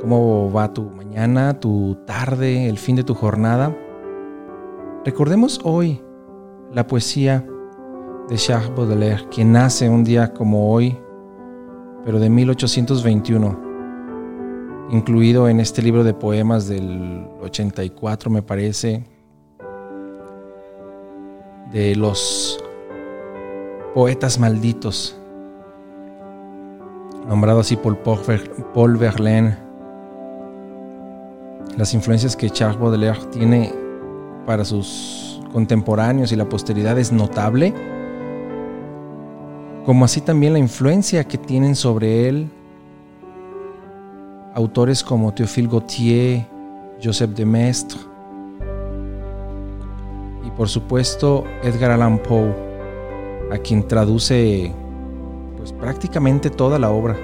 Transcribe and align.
¿Cómo 0.00 0.52
va 0.52 0.74
tu 0.74 0.82
mañana, 0.90 1.58
tu 1.58 1.96
tarde, 2.06 2.68
el 2.68 2.76
fin 2.76 2.96
de 2.96 3.02
tu 3.02 3.14
jornada? 3.14 3.74
Recordemos 5.06 5.58
hoy 5.64 6.02
la 6.70 6.86
poesía 6.86 7.46
de 8.28 8.36
Charles 8.36 8.74
Baudelaire, 8.76 9.26
quien 9.30 9.52
nace 9.52 9.88
un 9.88 10.04
día 10.04 10.34
como 10.34 10.70
hoy, 10.70 10.98
pero 12.04 12.18
de 12.18 12.28
1821, 12.28 13.58
incluido 14.90 15.48
en 15.48 15.60
este 15.60 15.80
libro 15.80 16.04
de 16.04 16.12
poemas 16.12 16.68
del 16.68 17.26
84, 17.40 18.30
me 18.30 18.42
parece, 18.42 19.02
de 21.72 21.96
los 21.96 22.62
poetas 23.94 24.38
malditos, 24.38 25.18
nombrado 27.26 27.60
así 27.60 27.76
por 27.76 27.96
Paul 28.02 28.98
Verlaine 28.98 29.65
las 31.76 31.94
influencias 31.94 32.36
que 32.36 32.50
Charles 32.50 32.78
Baudelaire 32.78 33.20
tiene 33.32 33.72
para 34.46 34.64
sus 34.64 35.40
contemporáneos 35.52 36.32
y 36.32 36.36
la 36.36 36.48
posteridad 36.48 36.98
es 36.98 37.12
notable, 37.12 37.74
como 39.84 40.04
así 40.04 40.20
también 40.20 40.52
la 40.52 40.58
influencia 40.58 41.24
que 41.24 41.38
tienen 41.38 41.74
sobre 41.74 42.28
él 42.28 42.50
autores 44.54 45.04
como 45.04 45.34
Théophile 45.34 45.68
Gautier, 45.68 46.46
Joseph 47.02 47.30
de 47.30 47.44
Maistre 47.44 48.00
y 50.46 50.50
por 50.52 50.68
supuesto 50.68 51.44
Edgar 51.62 51.90
Allan 51.90 52.18
Poe, 52.18 52.54
a 53.52 53.58
quien 53.58 53.86
traduce 53.86 54.72
pues 55.58 55.72
prácticamente 55.72 56.48
toda 56.48 56.78
la 56.78 56.90
obra. 56.90 57.16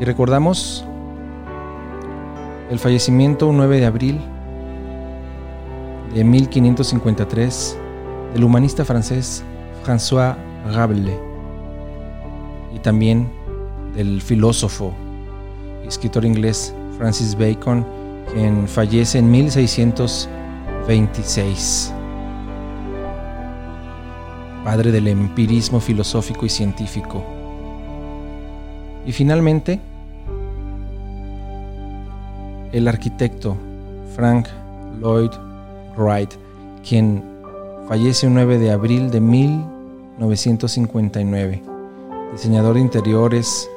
Y 0.00 0.04
recordamos 0.04 0.84
el 2.70 2.78
fallecimiento 2.78 3.48
un 3.48 3.58
9 3.58 3.80
de 3.80 3.86
abril 3.86 4.20
de 6.14 6.24
1553 6.24 7.78
del 8.32 8.44
humanista 8.44 8.84
francés 8.84 9.44
François 9.84 10.36
Rabelais 10.72 11.18
y 12.74 12.78
también 12.78 13.28
del 13.94 14.22
filósofo 14.22 14.94
y 15.84 15.88
escritor 15.88 16.24
inglés 16.24 16.74
Francis 16.96 17.36
Bacon, 17.36 17.84
quien 18.32 18.66
fallece 18.68 19.18
en 19.18 19.30
1626, 19.30 21.92
padre 24.64 24.90
del 24.92 25.08
empirismo 25.08 25.80
filosófico 25.80 26.46
y 26.46 26.48
científico. 26.48 27.22
Y 29.04 29.12
finalmente, 29.12 29.78
el 32.74 32.88
arquitecto 32.88 33.56
Frank 34.16 34.48
Lloyd 35.00 35.30
Wright, 35.96 36.34
quien 36.86 37.24
fallece 37.88 38.26
el 38.26 38.34
9 38.34 38.58
de 38.58 38.70
abril 38.72 39.10
de 39.12 39.20
1959, 39.20 41.62
diseñador 42.32 42.74
de 42.74 42.80
interiores 42.80 43.70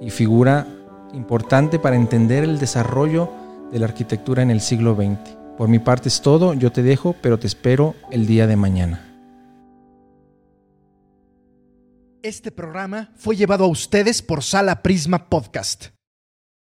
y 0.00 0.10
figura 0.10 0.66
importante 1.12 1.78
para 1.78 1.94
entender 1.94 2.42
el 2.42 2.58
desarrollo 2.58 3.30
de 3.70 3.78
la 3.78 3.86
arquitectura 3.86 4.42
en 4.42 4.50
el 4.50 4.60
siglo 4.60 4.96
XX. 4.96 5.36
Por 5.56 5.68
mi 5.68 5.78
parte 5.78 6.08
es 6.08 6.20
todo, 6.20 6.54
yo 6.54 6.72
te 6.72 6.82
dejo, 6.82 7.14
pero 7.22 7.38
te 7.38 7.46
espero 7.46 7.94
el 8.10 8.26
día 8.26 8.48
de 8.48 8.56
mañana. 8.56 9.12
Este 12.20 12.50
programa 12.50 13.12
fue 13.14 13.36
llevado 13.36 13.64
a 13.64 13.68
ustedes 13.68 14.22
por 14.22 14.42
Sala 14.42 14.82
Prisma 14.82 15.28
Podcast. 15.28 15.90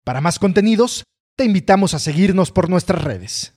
Para 0.04 0.20
más 0.20 0.38
contenidos, 0.38 1.02
te 1.36 1.44
invitamos 1.44 1.92
a 1.92 1.98
seguirnos 1.98 2.50
por 2.50 2.70
nuestras 2.70 3.04
redes. 3.04 3.55